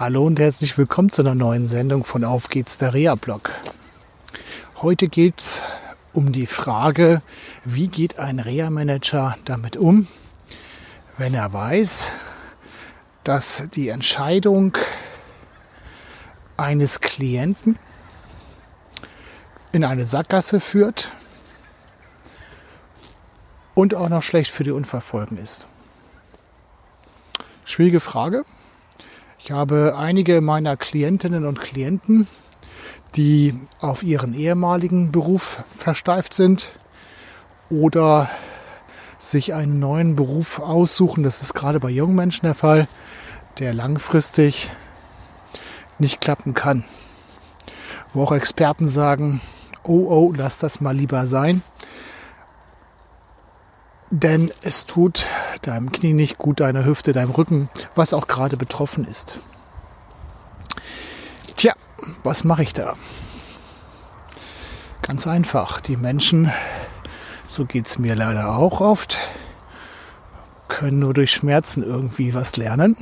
Hallo 0.00 0.24
und 0.24 0.40
herzlich 0.40 0.78
willkommen 0.78 1.12
zu 1.12 1.20
einer 1.20 1.34
neuen 1.34 1.68
Sendung 1.68 2.06
von 2.06 2.24
Auf 2.24 2.48
geht's 2.48 2.78
der 2.78 2.94
Reha-Blog. 2.94 3.50
Heute 4.80 5.08
geht 5.08 5.38
es 5.38 5.62
um 6.14 6.32
die 6.32 6.46
Frage, 6.46 7.20
wie 7.66 7.88
geht 7.88 8.18
ein 8.18 8.38
Reha-Manager 8.38 9.36
damit 9.44 9.76
um, 9.76 10.08
wenn 11.18 11.34
er 11.34 11.52
weiß, 11.52 12.12
dass 13.24 13.64
die 13.74 13.90
Entscheidung 13.90 14.78
eines 16.56 17.00
Klienten 17.00 17.78
in 19.72 19.84
eine 19.84 20.06
Sackgasse 20.06 20.60
führt 20.60 21.12
und 23.74 23.94
auch 23.94 24.08
noch 24.08 24.22
schlecht 24.22 24.50
für 24.50 24.64
die 24.64 24.70
Unfallfolgen 24.70 25.36
ist. 25.36 25.66
Schwierige 27.66 28.00
Frage. 28.00 28.46
Ich 29.42 29.52
habe 29.52 29.94
einige 29.96 30.42
meiner 30.42 30.76
Klientinnen 30.76 31.46
und 31.46 31.62
Klienten, 31.62 32.26
die 33.16 33.54
auf 33.80 34.02
ihren 34.02 34.34
ehemaligen 34.34 35.12
Beruf 35.12 35.64
versteift 35.74 36.34
sind 36.34 36.70
oder 37.70 38.28
sich 39.18 39.54
einen 39.54 39.78
neuen 39.78 40.14
Beruf 40.14 40.60
aussuchen. 40.60 41.22
Das 41.22 41.40
ist 41.40 41.54
gerade 41.54 41.80
bei 41.80 41.88
jungen 41.88 42.14
Menschen 42.14 42.44
der 42.44 42.54
Fall, 42.54 42.86
der 43.58 43.72
langfristig 43.72 44.70
nicht 45.98 46.20
klappen 46.20 46.52
kann. 46.52 46.84
Wo 48.12 48.24
auch 48.24 48.32
Experten 48.32 48.88
sagen, 48.88 49.40
oh 49.84 50.06
oh, 50.08 50.34
lass 50.36 50.58
das 50.58 50.82
mal 50.82 50.94
lieber 50.94 51.26
sein. 51.26 51.62
Denn 54.10 54.50
es 54.62 54.86
tut 54.86 55.26
deinem 55.62 55.92
Knie 55.92 56.12
nicht 56.12 56.36
gut, 56.36 56.58
deiner 56.58 56.84
Hüfte, 56.84 57.12
deinem 57.12 57.30
Rücken, 57.30 57.70
was 57.94 58.12
auch 58.12 58.26
gerade 58.26 58.56
betroffen 58.56 59.06
ist. 59.06 59.38
Tja, 61.56 61.74
was 62.24 62.42
mache 62.42 62.64
ich 62.64 62.72
da? 62.72 62.96
Ganz 65.02 65.28
einfach. 65.28 65.80
Die 65.80 65.96
Menschen, 65.96 66.50
so 67.46 67.64
geht 67.64 67.86
es 67.86 67.98
mir 68.00 68.16
leider 68.16 68.56
auch 68.56 68.80
oft, 68.80 69.16
können 70.66 70.98
nur 70.98 71.14
durch 71.14 71.30
Schmerzen 71.30 71.84
irgendwie 71.84 72.34
was 72.34 72.56
lernen. 72.56 72.96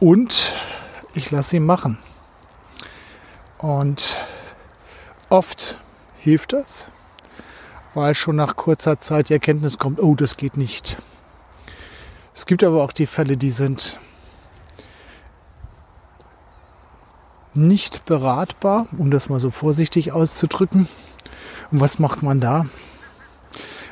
Und 0.00 0.54
ich 1.14 1.30
lasse 1.30 1.50
sie 1.50 1.60
machen. 1.60 1.98
Und 3.58 4.18
oft 5.28 5.78
hilft 6.18 6.52
das 6.52 6.88
weil 7.98 8.14
schon 8.14 8.36
nach 8.36 8.56
kurzer 8.56 8.98
Zeit 9.00 9.28
die 9.28 9.32
Erkenntnis 9.32 9.78
kommt, 9.78 10.00
oh, 10.00 10.14
das 10.14 10.36
geht 10.36 10.56
nicht. 10.56 10.96
Es 12.32 12.46
gibt 12.46 12.62
aber 12.62 12.84
auch 12.84 12.92
die 12.92 13.06
Fälle, 13.06 13.36
die 13.36 13.50
sind 13.50 13.98
nicht 17.54 18.04
beratbar, 18.04 18.86
um 18.96 19.10
das 19.10 19.28
mal 19.28 19.40
so 19.40 19.50
vorsichtig 19.50 20.12
auszudrücken. 20.12 20.86
Und 21.72 21.80
was 21.80 21.98
macht 21.98 22.22
man 22.22 22.40
da? 22.40 22.66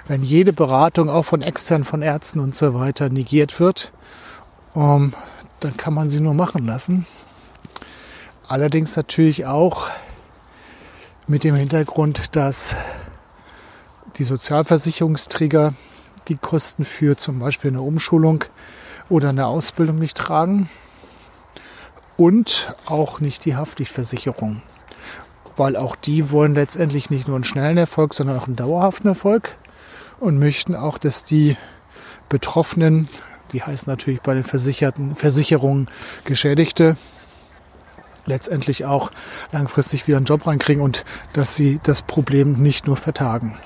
Wenn 0.06 0.22
jede 0.22 0.52
Beratung 0.52 1.10
auch 1.10 1.24
von 1.24 1.42
extern, 1.42 1.82
von 1.82 2.00
Ärzten 2.00 2.38
und 2.38 2.54
so 2.54 2.74
weiter 2.74 3.08
negiert 3.08 3.58
wird, 3.58 3.90
um, 4.72 5.14
dann 5.58 5.76
kann 5.76 5.94
man 5.94 6.10
sie 6.10 6.20
nur 6.20 6.34
machen 6.34 6.64
lassen. 6.64 7.06
Allerdings 8.46 8.94
natürlich 8.94 9.46
auch 9.46 9.88
mit 11.26 11.42
dem 11.42 11.56
Hintergrund, 11.56 12.36
dass 12.36 12.76
die 14.18 14.24
Sozialversicherungsträger 14.24 15.74
die 16.28 16.36
Kosten 16.36 16.84
für 16.84 17.16
zum 17.16 17.38
Beispiel 17.38 17.70
eine 17.70 17.82
Umschulung 17.82 18.44
oder 19.08 19.28
eine 19.28 19.46
Ausbildung 19.46 19.98
nicht 19.98 20.16
tragen 20.16 20.68
und 22.16 22.74
auch 22.86 23.20
nicht 23.20 23.44
die 23.44 23.56
Haftpflichtversicherung, 23.56 24.62
weil 25.56 25.76
auch 25.76 25.96
die 25.96 26.30
wollen 26.30 26.54
letztendlich 26.54 27.10
nicht 27.10 27.28
nur 27.28 27.36
einen 27.36 27.44
schnellen 27.44 27.76
Erfolg, 27.76 28.14
sondern 28.14 28.38
auch 28.38 28.46
einen 28.46 28.56
dauerhaften 28.56 29.08
Erfolg 29.08 29.56
und 30.18 30.38
möchten 30.38 30.74
auch, 30.74 30.98
dass 30.98 31.24
die 31.24 31.56
Betroffenen, 32.28 33.08
die 33.52 33.62
heißen 33.62 33.90
natürlich 33.90 34.20
bei 34.22 34.34
den 34.34 34.42
Versicherten, 34.42 35.14
Versicherungen 35.14 35.88
Geschädigte, 36.24 36.96
letztendlich 38.24 38.84
auch 38.84 39.12
langfristig 39.52 40.08
wieder 40.08 40.16
einen 40.16 40.26
Job 40.26 40.46
reinkriegen 40.48 40.82
und 40.82 41.04
dass 41.32 41.54
sie 41.54 41.78
das 41.84 42.02
Problem 42.02 42.54
nicht 42.54 42.88
nur 42.88 42.96
vertagen. 42.96 43.56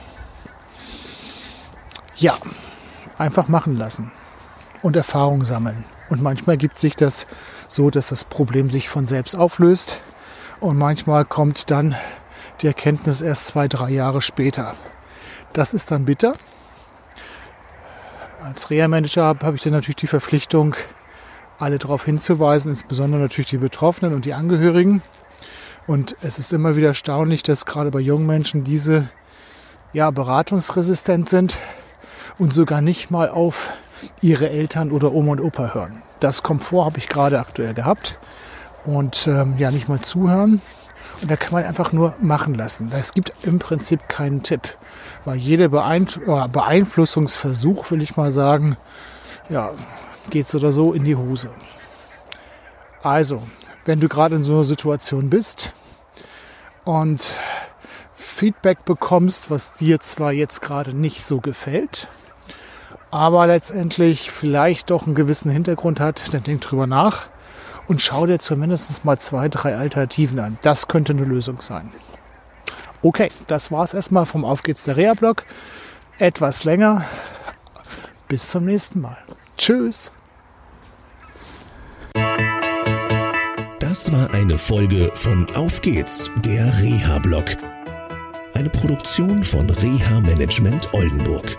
Ja, 2.21 2.37
einfach 3.17 3.49
machen 3.49 3.77
lassen 3.77 4.13
und 4.83 4.95
Erfahrung 4.95 5.47
sammeln. 5.47 5.87
Und 6.11 6.21
manchmal 6.21 6.59
gibt 6.59 6.79
sich 6.79 6.95
das 6.95 7.27
so, 7.67 7.89
dass 7.89 8.09
das 8.09 8.27
Problem 8.27 8.69
sich 8.69 8.91
von 8.91 9.07
selbst 9.07 9.35
auflöst 9.35 10.01
und 10.61 10.77
manchmal 10.77 11.25
kommt 11.25 11.71
dann 11.71 11.95
die 12.61 12.67
Erkenntnis 12.67 13.23
erst 13.23 13.47
zwei, 13.47 13.69
drei 13.69 13.89
Jahre 13.89 14.21
später. 14.21 14.75
Das 15.55 15.73
ist 15.73 15.91
dann 15.93 16.05
bitter. 16.05 16.35
Als 18.45 18.69
Reha-Manager 18.69 19.25
habe 19.25 19.57
ich 19.57 19.63
dann 19.63 19.73
natürlich 19.73 19.97
die 19.97 20.07
Verpflichtung, 20.07 20.77
alle 21.59 21.79
darauf 21.79 22.05
hinzuweisen, 22.05 22.73
insbesondere 22.73 23.23
natürlich 23.23 23.49
die 23.49 23.57
Betroffenen 23.57 24.13
und 24.13 24.27
die 24.27 24.35
Angehörigen. 24.35 25.01
Und 25.87 26.17
es 26.21 26.39
ist 26.39 26.53
immer 26.53 26.77
wieder 26.77 26.89
erstaunlich, 26.89 27.43
dass 27.43 27.65
gerade 27.65 27.91
bei 27.91 28.01
jungen 28.01 28.27
Menschen 28.27 28.63
diese 28.63 29.09
ja, 29.95 30.11
beratungsresistent 30.11 31.27
sind 31.27 31.57
und 32.41 32.53
sogar 32.55 32.81
nicht 32.81 33.11
mal 33.11 33.29
auf 33.29 33.75
ihre 34.23 34.49
Eltern 34.49 34.93
oder 34.93 35.13
Oma 35.13 35.33
und 35.33 35.43
Opa 35.43 35.75
hören. 35.75 36.01
Das 36.21 36.43
Komfort 36.43 36.87
habe 36.87 36.97
ich 36.99 37.09
gerade 37.09 37.39
aktuell 37.39 37.75
gehabt 37.75 38.19
und 38.85 39.27
ähm, 39.27 39.57
ja 39.59 39.71
nicht 39.71 39.91
mal 39.91 40.01
zuhören. 40.01 40.63
Und 41.21 41.31
da 41.31 41.37
kann 41.37 41.53
man 41.53 41.65
einfach 41.65 41.93
nur 41.93 42.15
machen 42.19 42.55
lassen. 42.55 42.91
Es 42.99 43.13
gibt 43.13 43.35
im 43.43 43.59
Prinzip 43.59 44.09
keinen 44.09 44.43
Tipp, 44.43 44.79
weil 45.27 45.37
jeder 45.37 45.69
Beeinflussungsversuch, 45.69 47.91
will 47.91 48.03
ich 48.03 48.17
mal 48.17 48.33
sagen, 48.33 48.79
ja, 49.51 49.73
geht 50.31 50.49
so 50.49 50.57
oder 50.57 50.73
so 50.73 50.95
in 50.95 51.05
die 51.05 51.17
Hose. 51.17 51.51
Also, 53.03 53.43
wenn 53.85 54.01
du 54.01 54.09
gerade 54.09 54.37
in 54.37 54.45
so 54.45 54.55
einer 54.55 54.65
Situation 54.65 55.29
bist 55.29 55.75
und 56.85 57.35
Feedback 58.15 58.87
bekommst, 58.87 59.51
was 59.51 59.75
dir 59.75 60.01
zwar 60.01 60.33
jetzt 60.33 60.63
gerade 60.63 60.97
nicht 60.97 61.27
so 61.27 61.41
gefällt, 61.41 62.09
aber 63.11 63.47
letztendlich 63.47 64.31
vielleicht 64.31 64.91
doch 64.91 65.07
einen 65.07 65.15
gewissen 65.15 65.51
Hintergrund 65.51 66.01
hat, 66.01 66.33
dann 66.33 66.43
denk 66.43 66.61
drüber 66.61 66.87
nach 66.87 67.29
und 67.89 68.01
schau 68.01 68.27
dir 68.27 68.39
zumindest 68.39 69.05
mal 69.05 69.19
zwei, 69.19 69.49
drei 69.49 69.77
Alternativen 69.77 70.39
an. 70.39 70.59
Das 70.63 70.87
könnte 70.87 71.13
eine 71.13 71.25
Lösung 71.25 71.61
sein. 71.61 71.91
Okay, 73.03 73.31
das 73.47 73.73
war's 73.73 73.95
erstmal 73.95 74.27
vom 74.27 74.45
Auf 74.45 74.63
geht's 74.63 74.85
der 74.85 74.97
Reha-Blog. 74.97 75.45
Etwas 76.19 76.65
länger. 76.65 77.05
Bis 78.29 78.51
zum 78.51 78.67
nächsten 78.67 79.01
Mal. 79.01 79.17
Tschüss. 79.57 80.13
Das 83.81 84.13
war 84.13 84.33
eine 84.35 84.57
Folge 84.57 85.11
von 85.15 85.47
Auf 85.57 85.81
geht's, 85.81 86.31
der 86.45 86.67
Reha-Blog. 86.81 87.57
Eine 88.55 88.71
Produktion 88.71 89.43
von 89.43 89.69
Reha 89.69 90.21
Management 90.21 90.93
Oldenburg. 90.93 91.59